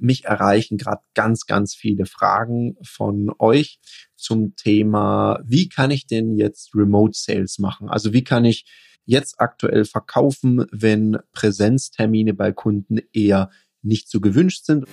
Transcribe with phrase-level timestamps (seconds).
[0.00, 3.80] mich erreichen gerade ganz, ganz viele Fragen von euch
[4.16, 7.88] zum Thema, wie kann ich denn jetzt Remote Sales machen?
[7.88, 8.64] Also wie kann ich
[9.04, 13.50] jetzt aktuell verkaufen, wenn Präsenztermine bei Kunden eher
[13.82, 14.86] nicht so gewünscht sind?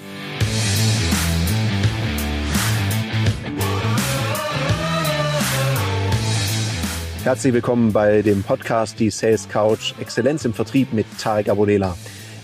[7.24, 11.98] Herzlich willkommen bei dem Podcast Die Sales Couch Exzellenz im Vertrieb mit Tarek Abodela.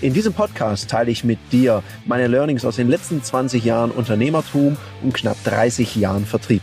[0.03, 4.75] In diesem Podcast teile ich mit dir meine Learnings aus den letzten 20 Jahren Unternehmertum
[5.01, 6.61] und knapp 30 Jahren Vertrieb.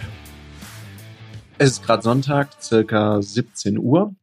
[1.56, 4.14] Es ist gerade Sonntag, circa 17 Uhr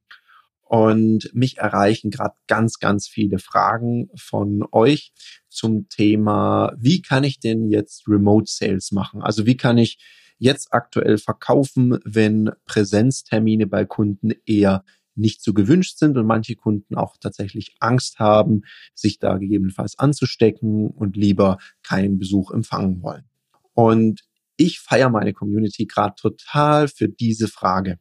[0.66, 5.14] und mich erreichen gerade ganz, ganz viele Fragen von euch
[5.50, 9.24] zum Thema, wie kann ich denn jetzt Remote Sales machen?
[9.24, 9.98] Also wie kann ich
[10.38, 14.84] jetzt aktuell verkaufen, wenn Präsenztermine bei Kunden eher
[15.18, 18.62] nicht so gewünscht sind und manche Kunden auch tatsächlich Angst haben,
[18.94, 23.26] sich da gegebenenfalls anzustecken und lieber keinen Besuch empfangen wollen.
[23.74, 24.22] Und
[24.56, 28.00] ich feiere meine Community gerade total für diese Frage,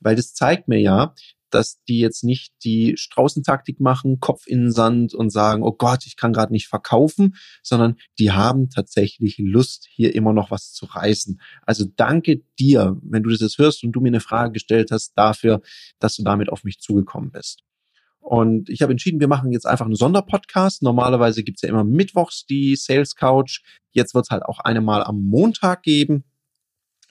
[0.00, 1.14] weil das zeigt mir ja,
[1.50, 6.06] dass die jetzt nicht die Straußentaktik machen, Kopf in den Sand und sagen, oh Gott,
[6.06, 10.86] ich kann gerade nicht verkaufen, sondern die haben tatsächlich Lust, hier immer noch was zu
[10.86, 11.40] reißen.
[11.62, 15.12] Also danke dir, wenn du das jetzt hörst und du mir eine Frage gestellt hast,
[15.16, 15.60] dafür,
[15.98, 17.62] dass du damit auf mich zugekommen bist.
[18.26, 20.82] Und ich habe entschieden, wir machen jetzt einfach einen Sonderpodcast.
[20.82, 23.60] Normalerweise gibt's ja immer mittwochs die Sales Couch.
[23.92, 26.24] Jetzt wird's halt auch eine Mal am Montag geben.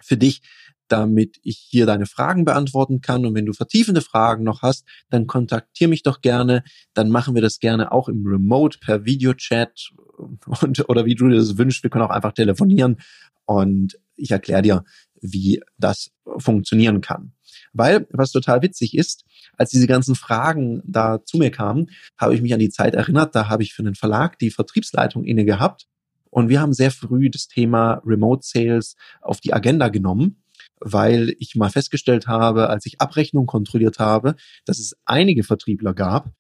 [0.02, 0.42] Für dich
[0.88, 3.26] damit ich hier deine Fragen beantworten kann.
[3.26, 6.64] Und wenn du vertiefende Fragen noch hast, dann kontaktiere mich doch gerne.
[6.94, 9.90] Dann machen wir das gerne auch im Remote per Videochat
[10.62, 11.84] und oder wie du dir das wünschst.
[11.84, 12.98] Wir können auch einfach telefonieren
[13.46, 14.84] und ich erkläre dir,
[15.22, 17.34] wie das funktionieren kann.
[17.74, 19.26] Weil, was total witzig ist,
[19.58, 23.36] als diese ganzen Fragen da zu mir kamen, habe ich mich an die Zeit erinnert,
[23.36, 25.88] da habe ich für einen Verlag die Vertriebsleitung inne gehabt
[26.36, 30.44] und wir haben sehr früh das Thema Remote Sales auf die Agenda genommen
[30.80, 34.36] weil ich mal festgestellt habe, als ich Abrechnung kontrolliert habe,
[34.66, 36.32] dass es einige Vertriebler gab,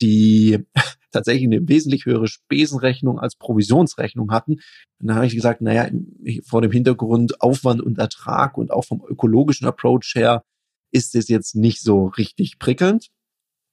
[0.00, 0.58] die
[1.12, 4.54] tatsächlich eine wesentlich höhere Spesenrechnung als Provisionsrechnung hatten.
[5.00, 5.88] Und dann habe ich gesagt, naja,
[6.44, 10.44] vor dem Hintergrund Aufwand und Ertrag und auch vom ökologischen Approach her
[10.92, 13.10] ist es jetzt nicht so richtig prickelnd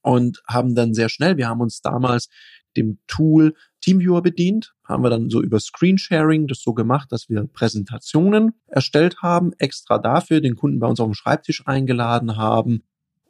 [0.07, 2.29] und haben dann sehr schnell, wir haben uns damals
[2.77, 7.43] dem Tool Teamviewer bedient, haben wir dann so über Screensharing das so gemacht, dass wir
[7.43, 12.83] Präsentationen erstellt haben, extra dafür den Kunden bei uns auf dem Schreibtisch eingeladen haben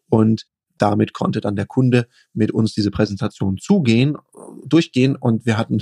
[0.07, 0.45] und
[0.77, 4.16] damit konnte dann der Kunde mit uns diese Präsentation zugehen,
[4.63, 5.79] durchgehen und wir hatten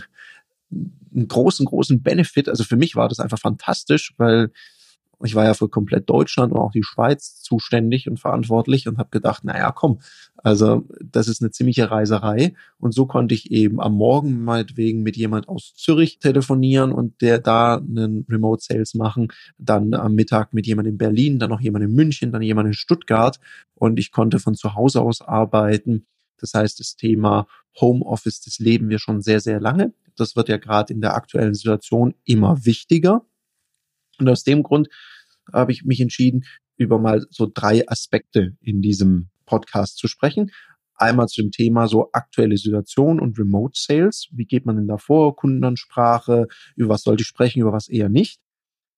[0.72, 2.48] einen großen, großen Benefit.
[2.48, 4.50] Also für mich war das einfach fantastisch, weil
[5.24, 9.10] ich war ja für komplett Deutschland und auch die Schweiz zuständig und verantwortlich und habe
[9.12, 10.00] gedacht, naja, komm,
[10.38, 12.54] also das ist eine ziemliche Reiserei.
[12.78, 17.40] Und so konnte ich eben am Morgen meinetwegen mit jemand aus Zürich telefonieren und der
[17.40, 21.86] da einen Remote Sales machen, dann am Mittag mit jemand in Berlin, dann noch jemand
[21.86, 23.40] in München, dann jemand in Stuttgart
[23.74, 26.06] und ich konnte von zu Hause aus arbeiten.
[26.40, 27.48] Das heißt, das Thema
[27.80, 29.94] Homeoffice, das leben wir schon sehr, sehr lange.
[30.16, 33.26] Das wird ja gerade in der aktuellen Situation immer wichtiger.
[34.20, 34.88] Und aus dem Grund
[35.52, 36.46] habe ich mich entschieden,
[36.78, 40.52] über mal so drei Aspekte in diesem Podcast zu sprechen.
[40.96, 44.28] Einmal zu dem Thema so aktuelle Situation und Remote Sales.
[44.32, 45.36] Wie geht man denn da vor?
[45.36, 48.40] Kundenansprache, über was sollte ich sprechen, über was eher nicht.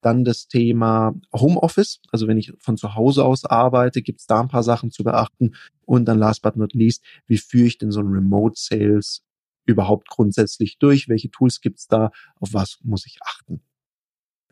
[0.02, 4.40] Dann das Thema Homeoffice, also wenn ich von zu Hause aus arbeite, gibt es da
[4.40, 5.56] ein paar Sachen zu beachten.
[5.86, 9.24] Und dann last but not least, wie führe ich denn so ein Remote Sales
[9.66, 11.10] überhaupt grundsätzlich durch?
[11.10, 12.12] Welche Tools gibt es da?
[12.40, 13.62] Auf was muss ich achten?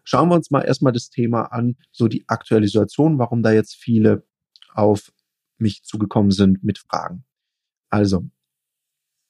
[0.06, 3.76] Schauen wir uns mal erstmal das Thema an, so die aktuelle Situation, warum da jetzt
[3.76, 4.24] viele
[4.74, 5.12] auf
[5.58, 7.26] mich zugekommen sind mit Fragen.
[7.90, 8.30] Also,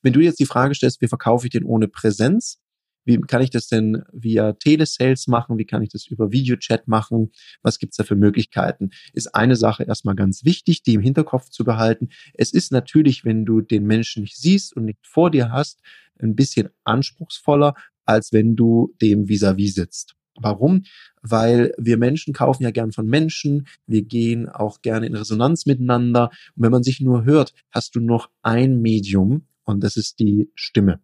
[0.02, 2.62] wenn du jetzt die Frage stellst, wie verkaufe ich den ohne Präsenz?
[3.06, 5.58] Wie kann ich das denn via Telesales machen?
[5.58, 7.32] Wie kann ich das über Videochat machen?
[7.62, 8.90] Was gibt's da für Möglichkeiten?
[9.14, 12.10] Ist eine Sache erstmal ganz wichtig, die im Hinterkopf zu behalten.
[12.34, 15.82] Es ist natürlich, wenn du den Menschen nicht siehst und nicht vor dir hast,
[16.20, 17.76] ein bisschen anspruchsvoller,
[18.06, 20.16] als wenn du dem vis-à-vis -vis sitzt.
[20.38, 20.84] Warum?
[21.22, 26.30] Weil wir Menschen kaufen ja gern von Menschen, wir gehen auch gerne in Resonanz miteinander.
[26.56, 30.52] Und wenn man sich nur hört, hast du noch ein Medium und das ist die
[30.56, 31.00] Stimme.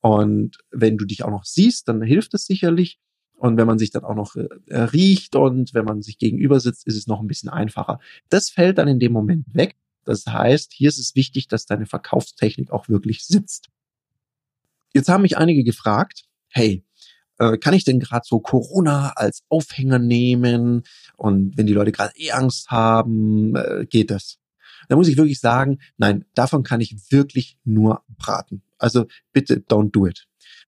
[0.00, 2.98] Und wenn du dich auch noch siehst, dann hilft es sicherlich.
[3.36, 6.86] Und wenn man sich dann auch noch äh, riecht und wenn man sich gegenüber sitzt,
[6.86, 8.00] ist es noch ein bisschen einfacher.
[8.28, 9.76] Das fällt dann in dem Moment weg.
[10.04, 13.68] Das heißt, hier ist es wichtig, dass deine Verkaufstechnik auch wirklich sitzt.
[14.92, 16.84] Jetzt haben mich einige gefragt, hey,
[17.52, 20.82] äh, kann ich denn gerade so Corona als Aufhänger nehmen?
[21.16, 24.38] Und wenn die Leute gerade eh Angst haben, äh, geht das?
[24.88, 28.62] Da muss ich wirklich sagen, nein, davon kann ich wirklich nur braten.
[28.78, 30.26] Also bitte don't do it.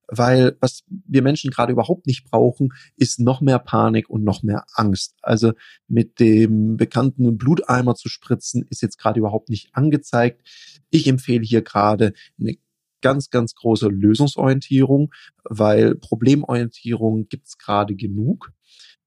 [0.08, 4.64] weil was wir Menschen gerade überhaupt nicht brauchen, ist noch mehr Panik und noch mehr
[4.74, 5.16] Angst.
[5.22, 5.52] Also
[5.88, 10.42] mit dem bekannten Bluteimer zu spritzen, ist jetzt gerade überhaupt nicht angezeigt.
[10.90, 12.56] Ich empfehle hier gerade eine
[13.06, 15.12] ganz, ganz große Lösungsorientierung,
[15.44, 18.50] weil Problemorientierung gibt's gerade genug.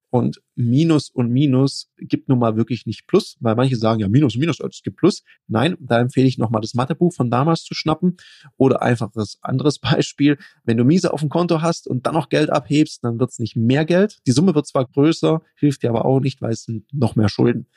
[0.09, 4.35] Und Minus und Minus gibt nun mal wirklich nicht Plus, weil manche sagen, ja, Minus
[4.35, 5.23] und Minus, es gibt Plus.
[5.47, 8.15] Nein, da empfehle ich nochmal das Mathebuch von damals zu schnappen
[8.55, 10.37] oder einfach das anderes Beispiel.
[10.63, 13.39] Wenn du Miese auf dem Konto hast und dann noch Geld abhebst, dann wird es
[13.39, 14.19] nicht mehr Geld.
[14.25, 17.27] Die Summe wird zwar größer, hilft dir aber auch nicht, weil es sind noch mehr
[17.27, 17.67] Schulden.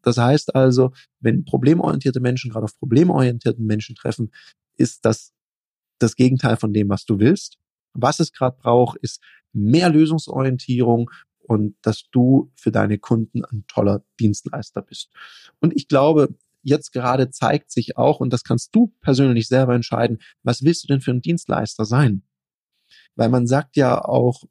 [0.00, 4.30] Das heißt also, wenn problemorientierte Menschen gerade auf problemorientierten Menschen treffen,
[4.78, 5.34] ist das
[5.98, 7.58] das Gegenteil von dem, was du willst.
[7.92, 9.22] Was es gerade braucht, ist
[9.52, 11.10] mehr Lösungsorientierung
[11.40, 15.10] und dass du für deine Kunden ein toller Dienstleister bist.
[15.60, 20.18] Und ich glaube, jetzt gerade zeigt sich auch, und das kannst du persönlich selber entscheiden,
[20.42, 22.22] was willst du denn für ein Dienstleister sein?
[23.16, 24.44] Weil man sagt ja auch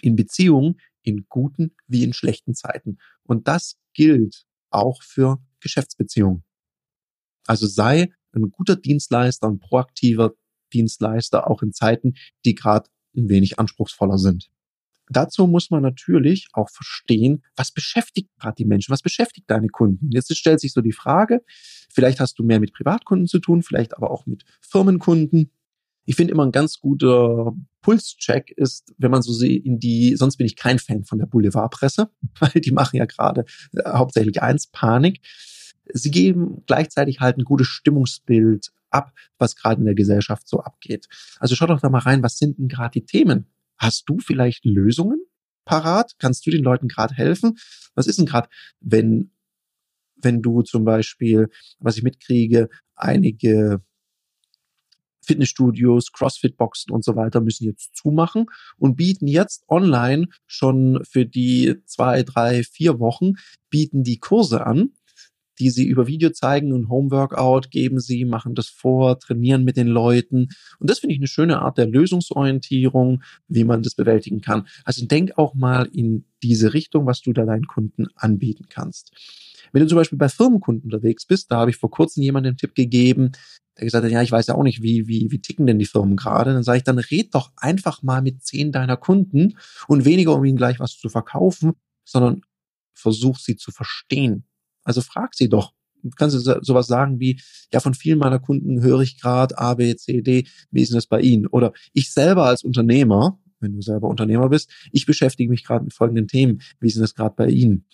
[0.00, 2.98] in Beziehungen, in guten wie in schlechten Zeiten.
[3.22, 6.44] Und das gilt auch für Geschäftsbeziehungen.
[7.46, 10.34] Also sei ein guter Dienstleister, ein proaktiver
[10.72, 12.14] Dienstleister, auch in Zeiten,
[12.44, 14.50] die gerade ein wenig anspruchsvoller sind.
[15.08, 20.10] Dazu muss man natürlich auch verstehen, was beschäftigt gerade die Menschen, was beschäftigt deine Kunden.
[20.10, 21.42] Jetzt stellt sich so die Frage,
[21.90, 25.50] vielleicht hast du mehr mit Privatkunden zu tun, vielleicht aber auch mit Firmenkunden.
[26.04, 27.52] Ich finde immer ein ganz guter
[27.82, 32.10] Pulscheck ist, wenn man so in die, sonst bin ich kein Fan von der Boulevardpresse,
[32.40, 35.20] weil die machen ja gerade äh, hauptsächlich eins, Panik.
[35.92, 41.08] Sie geben gleichzeitig halt ein gutes Stimmungsbild ab, was gerade in der Gesellschaft so abgeht.
[41.38, 43.46] Also schau doch da mal rein, was sind denn gerade die Themen?
[43.78, 45.24] Hast du vielleicht Lösungen
[45.64, 46.14] parat?
[46.18, 47.58] Kannst du den Leuten gerade helfen?
[47.94, 48.48] Was ist denn gerade,
[48.80, 49.32] wenn,
[50.16, 51.48] wenn du zum Beispiel,
[51.78, 53.82] was ich mitkriege, einige
[55.24, 58.46] Fitnessstudios, Crossfit-Boxen und so weiter müssen jetzt zumachen
[58.76, 63.34] und bieten jetzt online schon für die zwei, drei, vier Wochen
[63.70, 64.90] bieten die Kurse an,
[65.58, 69.86] die sie über Video zeigen, ein Homeworkout geben sie, machen das vor, trainieren mit den
[69.86, 70.48] Leuten.
[70.78, 74.66] Und das finde ich eine schöne Art der Lösungsorientierung, wie man das bewältigen kann.
[74.84, 79.12] Also denk auch mal in diese Richtung, was du da deinen Kunden anbieten kannst.
[79.72, 82.56] Wenn du zum Beispiel bei Firmenkunden unterwegs bist, da habe ich vor kurzem jemanden den
[82.58, 83.32] Tipp gegeben,
[83.78, 85.86] der gesagt hat, ja, ich weiß ja auch nicht, wie, wie, wie ticken denn die
[85.86, 86.52] Firmen gerade.
[86.52, 89.56] Dann sage ich, dann red doch einfach mal mit zehn deiner Kunden
[89.88, 91.72] und weniger, um ihnen gleich was zu verkaufen,
[92.04, 92.42] sondern
[92.92, 94.44] versuch sie zu verstehen.
[94.84, 95.72] Also frag sie doch.
[96.16, 97.40] Kannst du sowas sagen wie,
[97.72, 100.96] ja, von vielen meiner Kunden höre ich gerade A, B, C, D, wie ist denn
[100.96, 101.46] das bei Ihnen?
[101.46, 105.94] Oder ich selber als Unternehmer, wenn du selber Unternehmer bist, ich beschäftige mich gerade mit
[105.94, 107.86] folgenden Themen, wie ist denn das gerade bei Ihnen?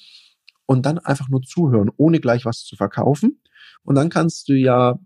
[0.64, 3.42] Und dann einfach nur zuhören, ohne gleich was zu verkaufen.
[3.82, 4.98] Und dann kannst du ja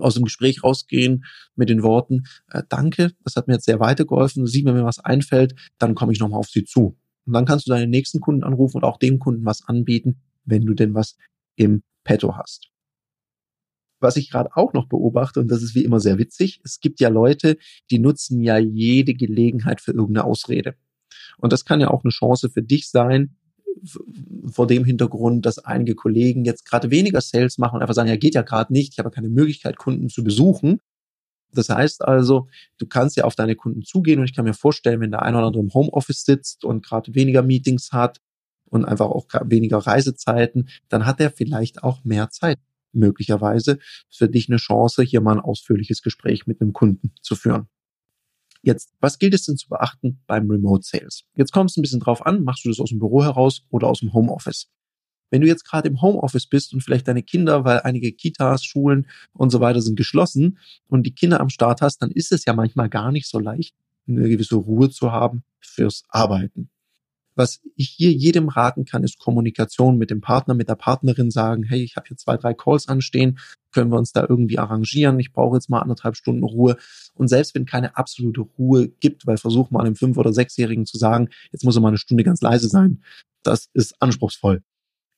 [0.00, 1.24] aus dem Gespräch rausgehen
[1.56, 4.46] mit den Worten, äh, danke, das hat mir jetzt sehr weitergeholfen.
[4.46, 6.96] Sieh, wenn mir was einfällt, dann komme ich nochmal auf Sie zu.
[7.26, 10.64] Und dann kannst du deinen nächsten Kunden anrufen und auch dem Kunden was anbieten, wenn
[10.64, 11.16] du denn was
[11.56, 12.70] im Petto hast.
[14.00, 17.00] Was ich gerade auch noch beobachte, und das ist wie immer sehr witzig, es gibt
[17.00, 17.58] ja Leute,
[17.90, 20.76] die nutzen ja jede Gelegenheit für irgendeine Ausrede.
[21.38, 23.36] Und das kann ja auch eine Chance für dich sein,
[24.50, 28.16] vor dem Hintergrund, dass einige Kollegen jetzt gerade weniger Sales machen und einfach sagen, ja,
[28.16, 30.80] geht ja gerade nicht, ich habe keine Möglichkeit, Kunden zu besuchen.
[31.52, 32.48] Das heißt also,
[32.78, 35.38] du kannst ja auf deine Kunden zugehen und ich kann mir vorstellen, wenn der eine
[35.38, 38.20] oder andere im Homeoffice sitzt und gerade weniger Meetings hat
[38.70, 42.58] und einfach auch weniger Reisezeiten, dann hat er vielleicht auch mehr Zeit.
[42.92, 47.68] Möglicherweise für dich eine Chance, hier mal ein ausführliches Gespräch mit einem Kunden zu führen.
[48.62, 51.24] Jetzt, was gilt es denn zu beachten beim Remote Sales?
[51.36, 53.86] Jetzt kommt es ein bisschen drauf an, machst du das aus dem Büro heraus oder
[53.86, 54.68] aus dem Homeoffice?
[55.30, 59.06] Wenn du jetzt gerade im Homeoffice bist und vielleicht deine Kinder, weil einige Kitas, Schulen
[59.32, 60.58] und so weiter sind geschlossen
[60.88, 63.74] und die Kinder am Start hast, dann ist es ja manchmal gar nicht so leicht,
[64.08, 66.70] eine gewisse Ruhe zu haben fürs Arbeiten.
[67.38, 71.62] Was ich hier jedem raten kann, ist Kommunikation mit dem Partner, mit der Partnerin sagen,
[71.62, 73.38] hey, ich habe hier zwei, drei Calls anstehen,
[73.70, 76.76] können wir uns da irgendwie arrangieren, ich brauche jetzt mal anderthalb Stunden Ruhe.
[77.14, 80.98] Und selbst wenn keine absolute Ruhe gibt, weil versuch mal einem Fünf- oder Sechsjährigen zu
[80.98, 83.04] sagen, jetzt muss er mal eine Stunde ganz leise sein,
[83.44, 84.64] das ist anspruchsvoll.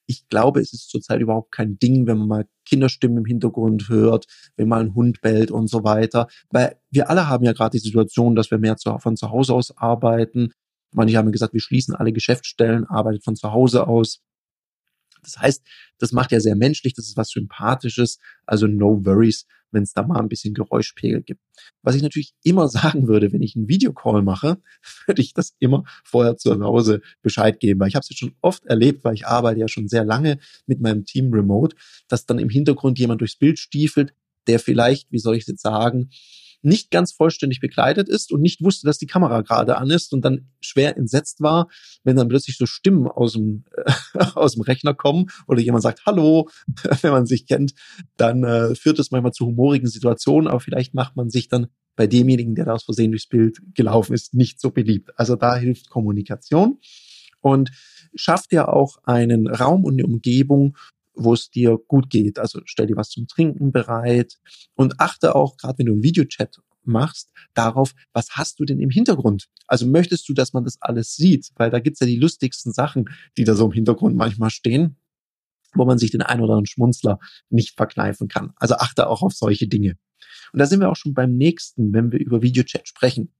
[0.06, 4.26] Ich glaube, es ist zurzeit überhaupt kein Ding, wenn man mal Kinderstimmen im Hintergrund hört,
[4.56, 6.26] wenn mal ein Hund bellt und so weiter.
[6.50, 9.54] Weil wir alle haben ja gerade die Situation, dass wir mehr zu, von zu Hause
[9.54, 10.52] aus arbeiten,
[10.92, 14.22] Manche haben gesagt, wir schließen alle Geschäftsstellen, arbeitet von zu Hause aus.
[15.22, 15.62] Das heißt,
[15.98, 20.02] das macht ja sehr menschlich, das ist was Sympathisches, also no worries, wenn es da
[20.02, 21.40] mal ein bisschen Geräuschpegel gibt.
[21.82, 24.58] Was ich natürlich immer sagen würde, wenn ich einen Videocall mache,
[25.06, 28.34] würde ich das immer vorher zu Hause Bescheid geben, weil ich habe es jetzt schon
[28.40, 31.76] oft erlebt, weil ich arbeite ja schon sehr lange mit meinem Team remote,
[32.08, 34.14] dass dann im Hintergrund jemand durchs Bild stiefelt,
[34.46, 36.10] der vielleicht, wie soll ich es jetzt sagen,
[36.62, 40.24] nicht ganz vollständig bekleidet ist und nicht wusste, dass die Kamera gerade an ist und
[40.24, 41.68] dann schwer entsetzt war,
[42.04, 43.92] wenn dann plötzlich so Stimmen aus dem, äh,
[44.34, 46.48] aus dem Rechner kommen oder jemand sagt Hallo,
[47.02, 47.72] wenn man sich kennt,
[48.16, 52.06] dann äh, führt es manchmal zu humorigen Situationen, aber vielleicht macht man sich dann bei
[52.06, 55.10] demjenigen, der da aus Versehen durchs Bild gelaufen ist, nicht so beliebt.
[55.16, 56.78] Also da hilft Kommunikation
[57.40, 57.70] und
[58.14, 60.76] schafft ja auch einen Raum und eine Umgebung,
[61.14, 62.38] wo es dir gut geht.
[62.38, 64.38] Also stell dir was zum Trinken bereit
[64.74, 68.90] und achte auch, gerade wenn du einen Videochat machst, darauf, was hast du denn im
[68.90, 69.48] Hintergrund?
[69.66, 71.50] Also möchtest du, dass man das alles sieht?
[71.56, 74.96] Weil da gibt's ja die lustigsten Sachen, die da so im Hintergrund manchmal stehen,
[75.74, 78.52] wo man sich den ein oder anderen Schmunzler nicht verkneifen kann.
[78.56, 79.96] Also achte auch auf solche Dinge.
[80.52, 83.32] Und da sind wir auch schon beim nächsten, wenn wir über Videochat sprechen.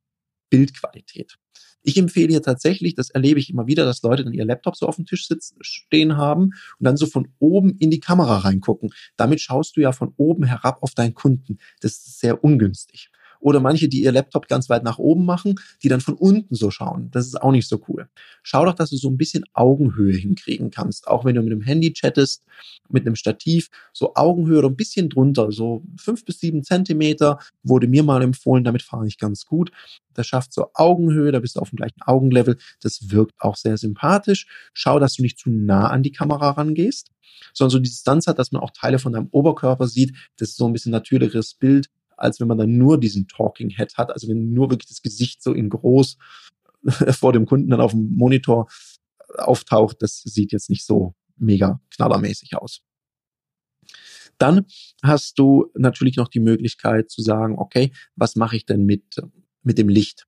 [0.51, 1.39] Bildqualität.
[1.83, 4.87] Ich empfehle hier tatsächlich, das erlebe ich immer wieder, dass Leute dann ihr Laptop so
[4.87, 8.91] auf dem Tisch sitzen, stehen haben und dann so von oben in die Kamera reingucken.
[9.17, 11.59] Damit schaust du ja von oben herab auf deinen Kunden.
[11.81, 13.11] Das ist sehr ungünstig.
[13.41, 16.71] Oder manche, die ihr Laptop ganz weit nach oben machen, die dann von unten so
[16.71, 17.11] schauen.
[17.11, 18.09] Das ist auch nicht so cool.
[18.43, 21.09] Schau doch, dass du so ein bisschen Augenhöhe hinkriegen kannst.
[21.09, 22.45] Auch wenn du mit einem Handy chattest,
[22.91, 28.03] mit einem Stativ, so Augenhöhe ein bisschen drunter, so fünf bis sieben Zentimeter, wurde mir
[28.03, 29.73] mal empfohlen, damit fahre ich ganz gut.
[30.13, 32.59] Das schafft so Augenhöhe, da bist du auf dem gleichen Augenlevel.
[32.81, 34.47] Das wirkt auch sehr sympathisch.
[34.75, 37.11] Schau, dass du nicht zu nah an die Kamera rangehst,
[37.55, 40.15] sondern so die Distanz hat, dass man auch Teile von deinem Oberkörper sieht.
[40.37, 41.89] Das ist so ein bisschen natürlicheres Bild
[42.21, 44.11] als wenn man dann nur diesen Talking Head hat.
[44.11, 46.17] Also wenn nur wirklich das Gesicht so in groß
[47.11, 48.69] vor dem Kunden dann auf dem Monitor
[49.37, 52.83] auftaucht, das sieht jetzt nicht so mega knallermäßig aus.
[54.39, 54.67] Dann
[55.03, 59.21] hast du natürlich noch die Möglichkeit zu sagen, okay, was mache ich denn mit,
[59.63, 60.27] mit dem Licht?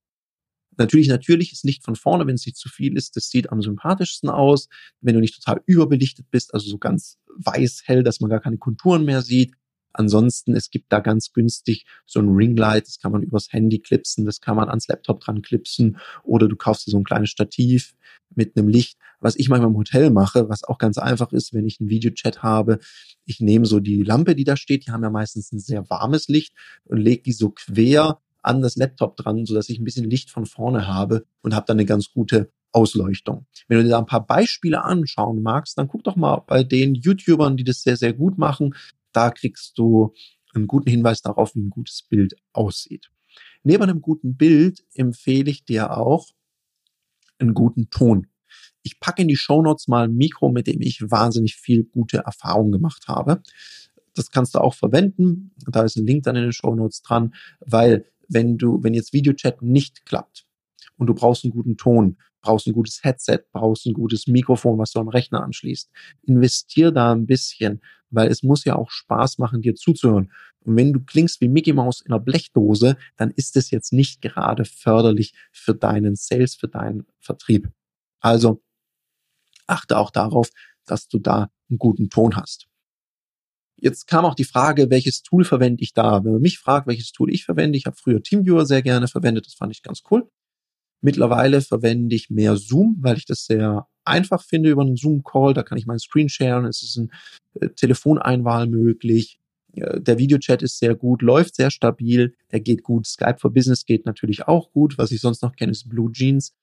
[0.76, 3.60] Natürlich, natürlich ist Licht von vorne, wenn es nicht zu viel ist, das sieht am
[3.60, 4.68] sympathischsten aus.
[5.00, 8.58] Wenn du nicht total überbelichtet bist, also so ganz weiß hell, dass man gar keine
[8.58, 9.54] Konturen mehr sieht,
[9.92, 14.24] Ansonsten, es gibt da ganz günstig so ein Ringlight, das kann man übers Handy klipsen,
[14.24, 17.94] das kann man ans Laptop dran klipsen oder du kaufst dir so ein kleines Stativ
[18.34, 18.98] mit einem Licht.
[19.20, 22.42] Was ich manchmal im Hotel mache, was auch ganz einfach ist, wenn ich einen Videochat
[22.42, 22.78] habe,
[23.24, 26.28] ich nehme so die Lampe, die da steht, die haben ja meistens ein sehr warmes
[26.28, 26.52] Licht
[26.84, 30.30] und lege die so quer an das Laptop dran, so dass ich ein bisschen Licht
[30.30, 33.46] von vorne habe und habe dann eine ganz gute Ausleuchtung.
[33.68, 36.94] Wenn du dir da ein paar Beispiele anschauen magst, dann guck doch mal bei den
[36.94, 38.74] YouTubern, die das sehr, sehr gut machen.
[39.12, 40.14] Da kriegst du
[40.54, 43.10] einen guten Hinweis darauf, wie ein gutes Bild aussieht.
[43.62, 46.28] Neben einem guten Bild empfehle ich dir auch
[47.38, 48.26] einen guten Ton.
[48.82, 52.18] Ich packe in die Show Notes mal ein Mikro, mit dem ich wahnsinnig viel gute
[52.18, 53.42] Erfahrungen gemacht habe.
[54.14, 55.52] Das kannst du auch verwenden.
[55.66, 59.12] Da ist ein Link dann in den Show Notes dran, weil wenn du, wenn jetzt
[59.12, 60.46] Videochat nicht klappt
[60.96, 64.92] und du brauchst einen guten Ton, brauchst ein gutes Headset, brauchst ein gutes Mikrofon, was
[64.92, 65.90] du am Rechner anschließt.
[66.22, 67.80] Investier da ein bisschen,
[68.10, 70.30] weil es muss ja auch Spaß machen, dir zuzuhören.
[70.60, 74.20] Und wenn du klingst wie Mickey Mouse in einer Blechdose, dann ist es jetzt nicht
[74.20, 77.70] gerade förderlich für deinen Sales, für deinen Vertrieb.
[78.20, 78.62] Also
[79.66, 80.50] achte auch darauf,
[80.84, 82.68] dass du da einen guten Ton hast.
[83.76, 86.24] Jetzt kam auch die Frage, welches Tool verwende ich da?
[86.24, 89.46] Wenn man mich fragt, welches Tool ich verwende, ich habe früher TeamViewer sehr gerne verwendet,
[89.46, 90.30] das fand ich ganz cool.
[91.02, 95.52] Mittlerweile verwende ich mehr Zoom, weil ich das sehr einfach finde über einen Zoom-Call.
[95.52, 96.64] Da kann ich meinen Screen sharen.
[96.64, 97.10] Es ist ein
[97.60, 99.40] äh, Telefoneinwahl möglich.
[99.74, 103.06] Äh, der Videochat ist sehr gut, läuft sehr stabil, der geht gut.
[103.06, 104.96] Skype for Business geht natürlich auch gut.
[104.96, 106.54] Was ich sonst noch kenne, ist Blue Jeans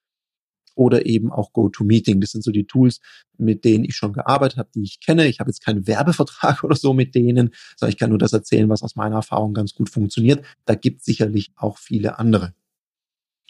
[0.75, 2.21] oder eben auch GoToMeeting.
[2.21, 3.01] Das sind so die Tools,
[3.37, 5.27] mit denen ich schon gearbeitet habe, die ich kenne.
[5.27, 8.69] Ich habe jetzt keinen Werbevertrag oder so mit denen, sondern ich kann nur das erzählen,
[8.69, 10.45] was aus meiner Erfahrung ganz gut funktioniert.
[10.65, 12.53] Da gibt sicherlich auch viele andere.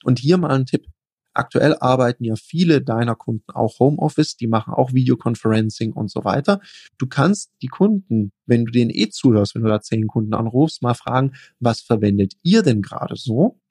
[0.03, 0.85] Und hier mal ein Tipp.
[1.33, 6.59] Aktuell arbeiten ja viele deiner Kunden auch Homeoffice, die machen auch Videoconferencing und so weiter.
[6.97, 10.81] Du kannst die Kunden, wenn du denen eh zuhörst, wenn du da zehn Kunden anrufst,
[10.81, 13.61] mal fragen, was verwendet ihr denn gerade so?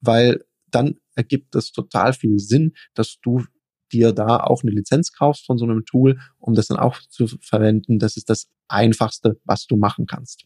[0.00, 3.44] Weil dann ergibt es total viel Sinn, dass du
[3.90, 7.26] dir da auch eine Lizenz kaufst von so einem Tool, um das dann auch zu
[7.40, 7.98] verwenden.
[7.98, 10.44] Das ist das Einfachste, was du machen kannst.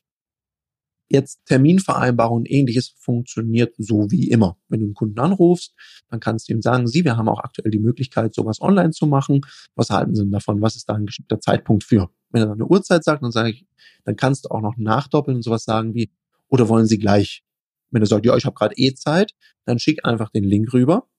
[1.12, 4.56] Jetzt Terminvereinbarung und ähnliches funktioniert so wie immer.
[4.68, 5.74] Wenn du einen Kunden anrufst,
[6.08, 9.06] dann kannst du ihm sagen, Sie, wir haben auch aktuell die Möglichkeit, sowas online zu
[9.06, 9.42] machen.
[9.74, 10.62] Was halten Sie denn davon?
[10.62, 12.08] Was ist da ein geschickter Zeitpunkt für?
[12.30, 13.66] Wenn er dann eine Uhrzeit sagt, dann sage ich,
[14.04, 16.10] dann kannst du auch noch nachdoppeln und sowas sagen wie,
[16.48, 17.44] oder wollen Sie gleich?
[17.90, 19.34] Wenn er sagt, ja, ich habe gerade eh Zeit,
[19.66, 21.10] dann schick einfach den Link rüber.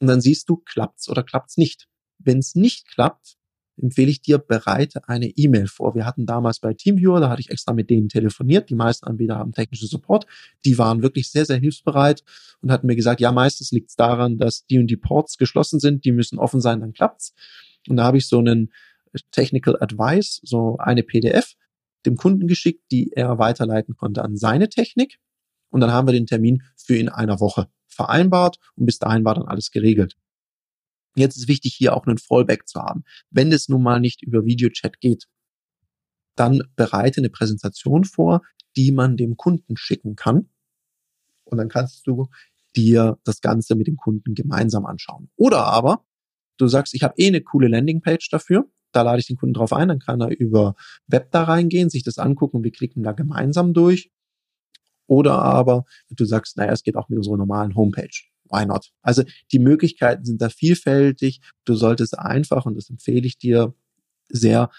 [0.00, 1.86] Und dann siehst du, klappt's oder klappt's nicht.
[2.18, 3.36] Wenn es nicht klappt,
[3.80, 5.94] empfehle ich dir, bereite eine E-Mail vor.
[5.94, 8.70] Wir hatten damals bei TeamViewer, da hatte ich extra mit denen telefoniert.
[8.70, 10.26] Die meisten Anbieter haben technischen Support.
[10.64, 12.24] Die waren wirklich sehr, sehr hilfsbereit
[12.60, 15.80] und hatten mir gesagt, ja, meistens liegt es daran, dass die und die Ports geschlossen
[15.80, 17.34] sind, die müssen offen sein, dann klappt's.
[17.88, 18.72] Und da habe ich so einen
[19.30, 21.54] Technical Advice, so eine PDF
[22.06, 25.18] dem Kunden geschickt, die er weiterleiten konnte an seine Technik.
[25.70, 29.34] Und dann haben wir den Termin für in einer Woche vereinbart und bis dahin war
[29.34, 30.16] dann alles geregelt.
[31.18, 33.04] Jetzt ist wichtig, hier auch einen Fallback zu haben.
[33.30, 35.26] Wenn es nun mal nicht über Videochat geht,
[36.36, 38.42] dann bereite eine Präsentation vor,
[38.76, 40.50] die man dem Kunden schicken kann.
[41.44, 42.28] Und dann kannst du
[42.76, 45.30] dir das Ganze mit dem Kunden gemeinsam anschauen.
[45.36, 46.04] Oder aber
[46.58, 48.70] du sagst, ich habe eh eine coole Landingpage dafür.
[48.92, 50.74] Da lade ich den Kunden drauf ein, dann kann er über
[51.06, 54.10] Web da reingehen, sich das angucken und wir klicken da gemeinsam durch.
[55.06, 58.08] Oder aber du sagst, naja, es geht auch mit unserer normalen Homepage.
[58.50, 58.90] Why not?
[59.02, 61.40] Also die Möglichkeiten sind da vielfältig.
[61.64, 63.74] Du solltest einfach, und das empfehle ich dir
[64.28, 64.70] sehr,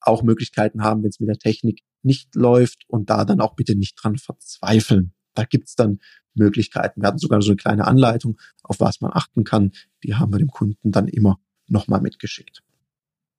[0.00, 3.76] auch Möglichkeiten haben, wenn es mit der Technik nicht läuft und da dann auch bitte
[3.76, 5.12] nicht dran verzweifeln.
[5.34, 5.98] Da gibt's dann
[6.34, 7.02] Möglichkeiten.
[7.02, 9.72] Wir hatten sogar so eine kleine Anleitung, auf was man achten kann.
[10.04, 12.62] Die haben wir dem Kunden dann immer nochmal mitgeschickt.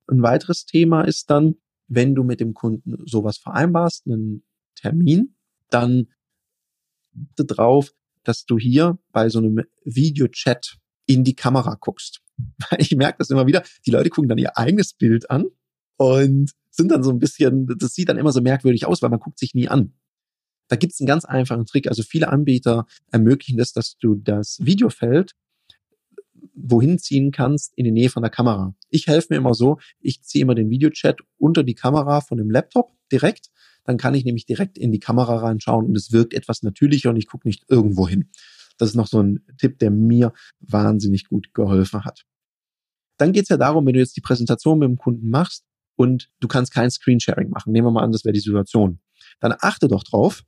[0.08, 1.56] Ein weiteres Thema ist dann,
[1.88, 4.44] wenn du mit dem Kunden sowas vereinbarst, einen
[4.75, 5.36] Termin,
[5.70, 6.08] dann
[7.36, 7.94] drauf,
[8.27, 12.22] dass du hier bei so einem Videochat in die Kamera guckst.
[12.77, 15.46] Ich merke das immer wieder, die Leute gucken dann ihr eigenes Bild an
[15.98, 19.19] und sind dann so ein bisschen, das sieht dann immer so merkwürdig aus, weil man
[19.19, 19.93] guckt sich nie an.
[20.67, 21.88] Da gibt es einen ganz einfachen Trick.
[21.88, 25.34] Also viele Anbieter ermöglichen das, dass du das Videofeld
[26.53, 28.75] wohin ziehen kannst in die Nähe von der Kamera.
[28.89, 32.51] Ich helfe mir immer so, ich ziehe immer den Videochat unter die Kamera von dem
[32.51, 33.50] Laptop direkt.
[33.88, 37.15] Dann kann ich nämlich direkt in die Kamera reinschauen und es wirkt etwas natürlicher und
[37.15, 38.29] ich gucke nicht irgendwo hin.
[38.77, 42.25] Das ist noch so ein Tipp, der mir wahnsinnig gut geholfen hat.
[43.17, 45.65] Dann geht es ja darum, wenn du jetzt die Präsentation mit dem Kunden machst
[45.96, 47.72] und du kannst kein Screensharing machen.
[47.72, 49.00] Nehmen wir mal an, das wäre die Situation.
[49.39, 50.44] Dann achte doch drauf,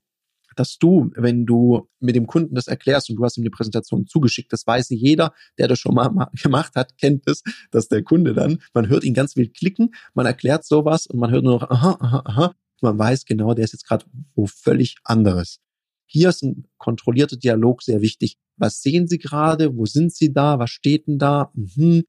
[0.56, 4.06] dass du, wenn du mit dem Kunden das erklärst und du hast ihm die Präsentation
[4.06, 6.10] zugeschickt, das weiß jeder, der das schon mal
[6.44, 10.26] gemacht hat, kennt es, dass der Kunde dann, man hört ihn ganz wild klicken, man
[10.26, 13.74] erklärt sowas und man hört nur noch, aha, aha, aha, man weiß genau, der ist
[13.74, 14.06] jetzt gerade
[14.36, 15.60] wo völlig anderes.
[16.06, 18.38] Hier ist ein kontrollierter Dialog sehr wichtig.
[18.58, 19.76] Was sehen Sie gerade?
[19.76, 20.60] Wo sind Sie da?
[20.60, 21.52] Was steht denn da?
[21.54, 22.04] Mhm.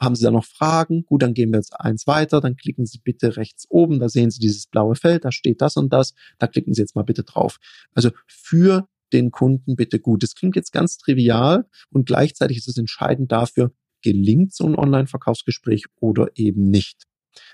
[0.00, 1.04] Haben Sie da noch Fragen?
[1.04, 2.40] Gut, dann gehen wir jetzt eins weiter.
[2.40, 4.00] Dann klicken Sie bitte rechts oben.
[4.00, 5.24] Da sehen Sie dieses blaue Feld.
[5.24, 6.14] Da steht das und das.
[6.38, 7.58] Da klicken Sie jetzt mal bitte drauf.
[7.94, 10.22] Also für den Kunden bitte gut.
[10.22, 15.84] Das klingt jetzt ganz trivial und gleichzeitig ist es entscheidend dafür, gelingt so ein Online-Verkaufsgespräch
[16.00, 17.04] oder eben nicht.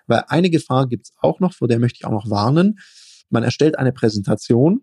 [0.08, 2.80] Weil eine Gefahr gibt es auch noch, vor der möchte ich auch noch warnen.
[3.30, 4.82] Man erstellt eine Präsentation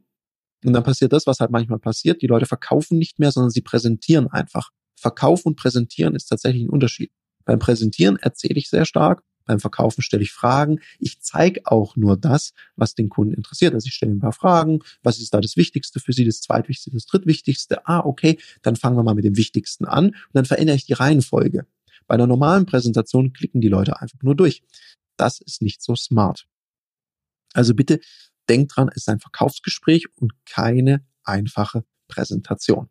[0.63, 2.21] und dann passiert das, was halt manchmal passiert.
[2.21, 4.69] Die Leute verkaufen nicht mehr, sondern sie präsentieren einfach.
[4.95, 7.11] Verkaufen und präsentieren ist tatsächlich ein Unterschied.
[7.43, 10.79] Beim Präsentieren erzähle ich sehr stark, beim Verkaufen stelle ich Fragen.
[10.99, 13.73] Ich zeige auch nur das, was den Kunden interessiert.
[13.73, 14.79] Also ich stelle ein paar Fragen.
[15.03, 17.87] Was ist da das Wichtigste für Sie, das Zweitwichtigste, das Drittwichtigste?
[17.87, 20.93] Ah, okay, dann fangen wir mal mit dem Wichtigsten an und dann verändere ich die
[20.93, 21.67] Reihenfolge.
[22.07, 24.63] Bei einer normalen Präsentation klicken die Leute einfach nur durch.
[25.17, 26.47] Das ist nicht so smart.
[27.53, 27.99] Also bitte
[28.49, 32.89] denkt dran, es ist ein Verkaufsgespräch und keine einfache Präsentation.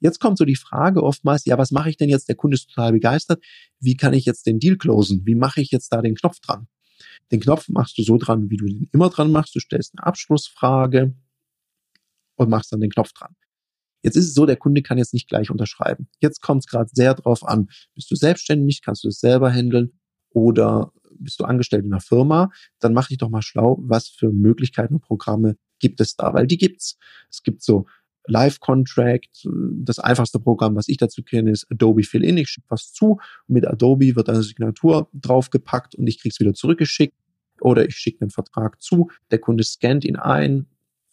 [0.00, 2.28] Jetzt kommt so die Frage oftmals, ja, was mache ich denn jetzt?
[2.28, 3.42] Der Kunde ist total begeistert.
[3.80, 5.22] Wie kann ich jetzt den Deal closen?
[5.24, 6.68] Wie mache ich jetzt da den Knopf dran?
[7.30, 9.54] Den Knopf machst du so dran, wie du den immer dran machst.
[9.54, 11.14] Du stellst eine Abschlussfrage
[12.36, 13.34] und machst dann den Knopf dran.
[14.02, 16.08] Jetzt ist es so, der Kunde kann jetzt nicht gleich unterschreiben.
[16.20, 17.70] Jetzt kommt es gerade sehr drauf an.
[17.94, 18.82] Bist du selbstständig?
[18.82, 19.98] Kannst du es selber handeln?
[20.28, 20.92] Oder
[21.24, 22.50] bist du angestellt in einer Firma?
[22.78, 26.32] Dann mach dich doch mal schlau, was für Möglichkeiten und Programme gibt es da?
[26.32, 26.98] Weil die gibt's.
[27.30, 27.86] Es gibt so
[28.26, 29.46] Live Contract.
[29.46, 32.38] Das einfachste Programm, was ich dazu kenne, ist Adobe Fill-In.
[32.38, 33.18] Ich schicke was zu.
[33.46, 37.14] Mit Adobe wird eine Signatur draufgepackt und ich kriege es wieder zurückgeschickt.
[37.60, 40.66] Oder ich schicke einen Vertrag zu, der Kunde scannt ihn ein,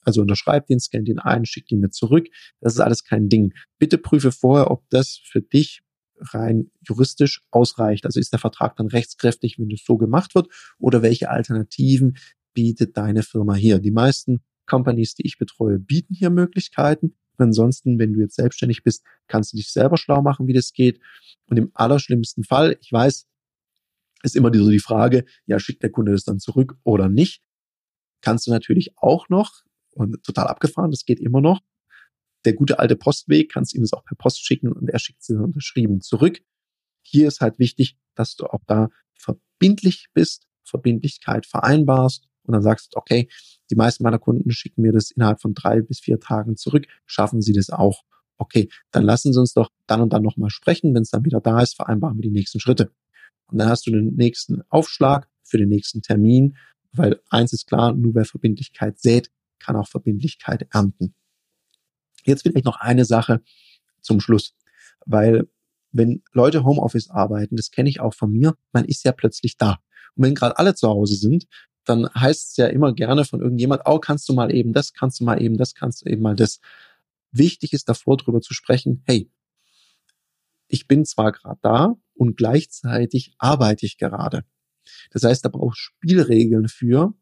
[0.04, 2.28] also unterschreibt ihn, scannt ihn ein, schickt ihn mir zurück.
[2.60, 3.54] Das ist alles kein Ding.
[3.78, 5.82] Bitte prüfe vorher, ob das für dich
[6.21, 8.05] rein juristisch ausreicht.
[8.05, 10.47] Also ist der Vertrag dann rechtskräftig, wenn das so gemacht wird,
[10.79, 12.17] oder welche Alternativen
[12.53, 13.79] bietet deine Firma hier?
[13.79, 17.15] Die meisten Companies, die ich betreue, bieten hier Möglichkeiten.
[17.38, 20.99] Ansonsten, wenn du jetzt selbstständig bist, kannst du dich selber schlau machen, wie das geht.
[21.47, 23.27] Und im allerschlimmsten Fall, ich weiß,
[24.23, 27.41] ist immer so die Frage, ja, schickt der Kunde das dann zurück oder nicht?
[28.21, 31.62] Kannst du natürlich auch noch, und total abgefahren, das geht immer noch,
[32.45, 35.27] der gute alte Postweg, kannst ihm das auch per Post schicken und er schickt es
[35.27, 36.41] dann unterschrieben zurück.
[37.04, 42.95] Hier ist halt wichtig, dass du auch da verbindlich bist, Verbindlichkeit vereinbarst und dann sagst,
[42.95, 43.30] okay,
[43.69, 46.88] die meisten meiner Kunden schicken mir das innerhalb von drei bis vier Tagen zurück.
[47.06, 48.04] Schaffen sie das auch?
[48.38, 50.95] Okay, dann lassen Sie uns doch dann und dann nochmal sprechen.
[50.95, 52.91] Wenn es dann wieder da ist, vereinbaren wir die nächsten Schritte.
[53.47, 56.58] Und dann hast du den nächsten Aufschlag für den nächsten Termin,
[56.91, 61.13] weil eins ist klar, nur wer Verbindlichkeit sät, kann auch Verbindlichkeit ernten.
[62.25, 63.41] Jetzt vielleicht noch eine Sache
[64.01, 64.55] zum Schluss,
[65.05, 65.47] weil
[65.91, 69.79] wenn Leute Homeoffice arbeiten, das kenne ich auch von mir, man ist ja plötzlich da.
[70.15, 71.47] Und wenn gerade alle zu Hause sind,
[71.84, 75.19] dann heißt es ja immer gerne von irgendjemand, oh, kannst du mal eben das, kannst
[75.19, 76.60] du mal eben das, kannst du eben mal das.
[77.31, 79.29] Wichtig ist davor drüber zu sprechen, hey,
[80.67, 84.45] ich bin zwar gerade da und gleichzeitig arbeite ich gerade.
[85.12, 87.13] Das heißt, da brauchst Spielregeln für.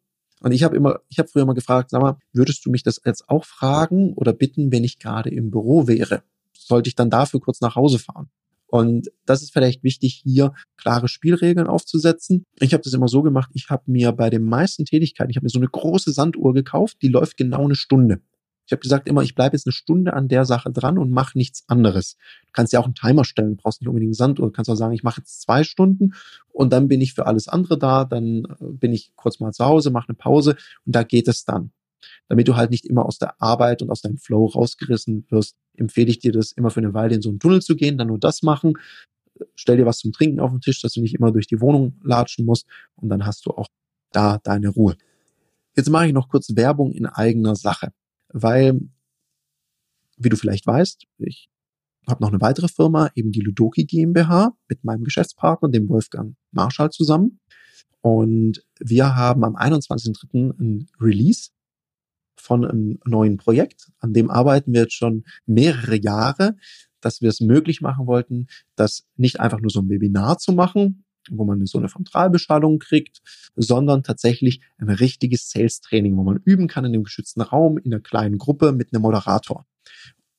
[0.41, 3.01] Und ich habe immer, ich habe früher mal gefragt, sag mal, würdest du mich das
[3.05, 6.23] jetzt auch fragen oder bitten, wenn ich gerade im Büro wäre?
[6.53, 8.29] Sollte ich dann dafür kurz nach Hause fahren?
[8.67, 12.45] Und das ist vielleicht wichtig, hier klare Spielregeln aufzusetzen.
[12.59, 15.45] Ich habe das immer so gemacht, ich habe mir bei den meisten Tätigkeiten, ich habe
[15.45, 18.21] mir so eine große Sanduhr gekauft, die läuft genau eine Stunde.
[18.69, 21.35] Ich habe gesagt immer, ich bleibe jetzt eine Stunde an der Sache dran und mache
[21.35, 22.17] nichts anderes.
[22.45, 24.45] Du kannst ja auch einen Timer stellen, brauchst nicht unbedingt Sanduhr.
[24.45, 26.13] Du kannst auch sagen, ich mache jetzt zwei Stunden
[26.49, 28.05] und dann bin ich für alles andere da.
[28.05, 30.55] Dann äh, bin ich kurz mal zu Hause, mache eine Pause
[30.85, 31.71] und da geht es dann.
[32.27, 36.11] Damit du halt nicht immer aus der Arbeit und aus deinem Flow rausgerissen wirst, empfehle
[36.11, 38.19] ich dir das immer für eine Weile in so einen Tunnel zu gehen, dann nur
[38.19, 38.73] das machen.
[39.55, 41.99] Stell dir was zum Trinken auf den Tisch, dass du nicht immer durch die Wohnung
[42.03, 43.69] latschen musst und dann hast du auch
[44.11, 44.95] da deine Ruhe.
[45.75, 47.93] Jetzt mache ich noch kurz Werbung in eigener Sache
[48.29, 48.79] weil,
[50.17, 51.49] wie du vielleicht weißt, ich
[52.07, 56.89] habe noch eine weitere Firma, eben die Ludoki GmbH, mit meinem Geschäftspartner, dem Wolfgang Marschall,
[56.89, 57.39] zusammen.
[58.01, 60.59] Und wir haben am 21.03.
[60.59, 61.49] ein Release
[62.37, 63.91] von einem neuen Projekt.
[63.99, 66.55] An dem arbeiten wir jetzt schon mehrere Jahre,
[67.01, 71.03] dass wir es möglich machen wollten, das nicht einfach nur so ein Webinar zu machen,
[71.37, 73.21] wo man so eine Frontalbeschallung kriegt,
[73.55, 78.01] sondern tatsächlich ein richtiges Sales-Training, wo man üben kann in einem geschützten Raum, in einer
[78.01, 79.65] kleinen Gruppe mit einem Moderator.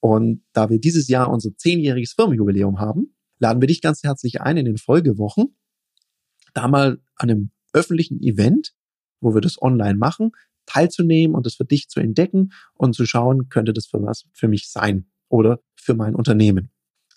[0.00, 4.56] Und da wir dieses Jahr unser zehnjähriges Firmenjubiläum haben, laden wir dich ganz herzlich ein
[4.56, 5.56] in den Folgewochen,
[6.54, 8.72] da mal an einem öffentlichen Event,
[9.20, 10.32] wo wir das online machen,
[10.66, 14.48] teilzunehmen und das für dich zu entdecken und zu schauen, könnte das für was für
[14.48, 16.70] mich sein oder für mein Unternehmen.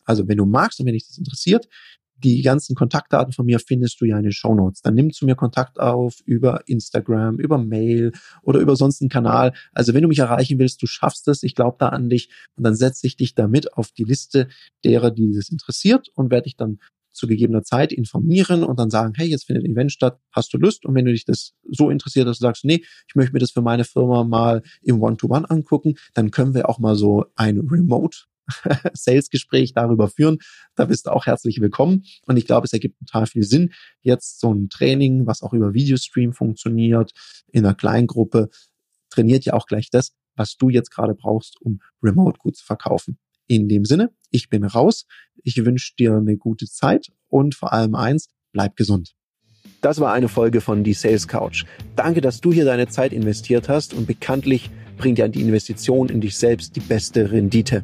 [0.06, 1.68] Also wenn du magst und wenn dich das interessiert,
[2.24, 4.82] die ganzen Kontaktdaten von mir findest du ja in den Show Notes.
[4.82, 9.54] Dann nimm zu mir Kontakt auf über Instagram, über Mail oder über sonst einen Kanal.
[9.74, 12.64] Also wenn du mich erreichen willst, du schaffst es, ich glaube da an dich und
[12.64, 14.48] dann setze ich dich damit auf die Liste
[14.84, 16.80] derer, die das interessiert und werde dich dann
[17.14, 20.58] zu gegebener Zeit informieren und dann sagen, hey, jetzt findet ein Event statt, hast du
[20.58, 20.86] Lust?
[20.86, 23.52] Und wenn du dich das so interessiert, dass du sagst, nee, ich möchte mir das
[23.52, 27.60] für meine Firma mal im One-to-One -One angucken, dann können wir auch mal so ein
[27.60, 28.24] Remote
[28.94, 30.38] Sales-Gespräch darüber führen.
[30.76, 32.04] Da bist du auch herzlich willkommen.
[32.26, 33.72] Und ich glaube, es ergibt total viel Sinn.
[34.02, 37.12] Jetzt so ein Training, was auch über Videostream funktioniert,
[37.52, 38.50] in einer Kleingruppe,
[39.10, 43.18] trainiert ja auch gleich das, was du jetzt gerade brauchst, um Remote gut zu verkaufen.
[43.48, 45.06] In dem Sinne, ich bin raus.
[45.44, 49.14] Ich wünsche dir eine gute Zeit und vor allem eins, bleib gesund.
[49.82, 51.66] Das war eine Folge von Die Sales Couch.
[51.96, 56.22] Danke, dass du hier deine Zeit investiert hast und bekanntlich bringt ja die Investition in
[56.22, 57.84] dich selbst die beste Rendite.